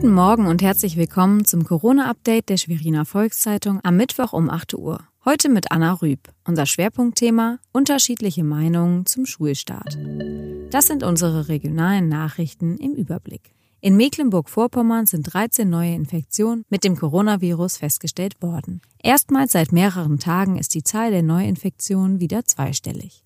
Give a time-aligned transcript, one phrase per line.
[0.00, 5.00] Guten Morgen und herzlich willkommen zum Corona-Update der Schweriner Volkszeitung am Mittwoch um 8 Uhr.
[5.26, 6.20] Heute mit Anna Rüb.
[6.42, 9.98] Unser Schwerpunktthema unterschiedliche Meinungen zum Schulstart.
[10.70, 13.52] Das sind unsere regionalen Nachrichten im Überblick.
[13.82, 18.80] In Mecklenburg-Vorpommern sind 13 neue Infektionen mit dem Coronavirus festgestellt worden.
[19.02, 23.22] Erstmals seit mehreren Tagen ist die Zahl der Neuinfektionen wieder zweistellig.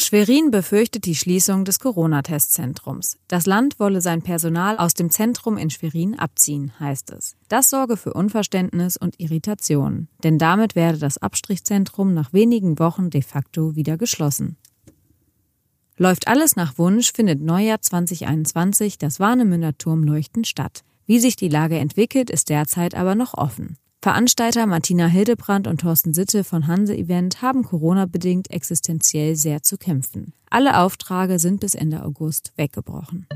[0.00, 3.18] Schwerin befürchtet die Schließung des Corona-Testzentrums.
[3.26, 7.34] Das Land wolle sein Personal aus dem Zentrum in Schwerin abziehen, heißt es.
[7.48, 13.22] Das sorge für Unverständnis und Irritation, denn damit werde das Abstrichzentrum nach wenigen Wochen de
[13.22, 14.56] facto wieder geschlossen.
[15.96, 20.84] Läuft alles nach Wunsch, findet Neujahr 2021 das Warnemünder Turmleuchten statt.
[21.06, 23.76] Wie sich die Lage entwickelt, ist derzeit aber noch offen.
[24.08, 30.32] Veranstalter Martina Hildebrand und Thorsten Sitte von Hanse Event haben Corona-bedingt existenziell sehr zu kämpfen.
[30.48, 33.26] Alle Aufträge sind bis Ende August weggebrochen.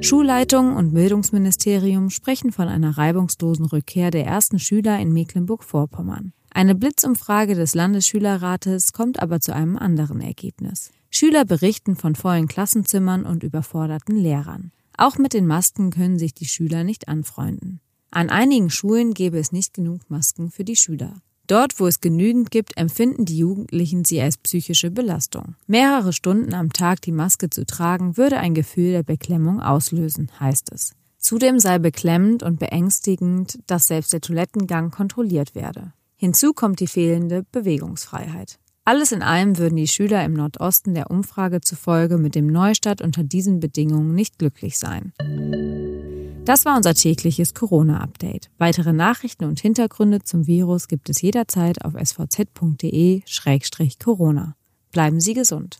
[0.00, 6.32] Schulleitung und Bildungsministerium sprechen von einer reibungslosen Rückkehr der ersten Schüler in Mecklenburg-Vorpommern.
[6.54, 10.92] Eine Blitzumfrage des Landesschülerrates kommt aber zu einem anderen Ergebnis.
[11.10, 14.70] Schüler berichten von vollen Klassenzimmern und überforderten Lehrern.
[14.96, 17.80] Auch mit den Masken können sich die Schüler nicht anfreunden.
[18.14, 21.22] An einigen Schulen gäbe es nicht genug Masken für die Schüler.
[21.46, 25.56] Dort, wo es genügend gibt, empfinden die Jugendlichen sie als psychische Belastung.
[25.66, 30.72] Mehrere Stunden am Tag die Maske zu tragen, würde ein Gefühl der Beklemmung auslösen, heißt
[30.72, 30.92] es.
[31.16, 35.94] Zudem sei beklemmend und beängstigend, dass selbst der Toilettengang kontrolliert werde.
[36.16, 38.58] Hinzu kommt die fehlende Bewegungsfreiheit.
[38.84, 43.24] Alles in allem würden die Schüler im Nordosten der Umfrage zufolge mit dem Neustart unter
[43.24, 45.12] diesen Bedingungen nicht glücklich sein.
[46.44, 48.50] Das war unser tägliches Corona-Update.
[48.58, 52.56] Weitere Nachrichten und Hintergründe zum Virus gibt es jederzeit auf svz.de-corona.
[54.90, 55.78] Bleiben Sie gesund.